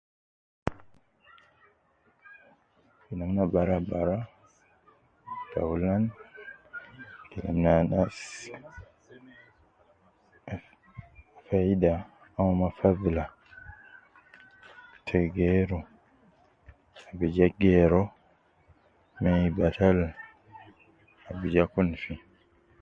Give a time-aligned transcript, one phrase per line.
[3.17, 4.17] Namna bara bara,
[5.51, 6.03] taulan,
[7.61, 8.17] ne anas
[11.47, 11.93] faida
[12.39, 13.25] au ma fadhla
[15.07, 15.79] te geeru
[17.17, 18.03] bi ja geeru
[19.19, 19.99] uwo me batal
[21.39, 22.13] bi ja kun fi